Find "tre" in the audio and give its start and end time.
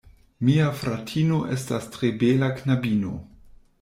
1.97-2.11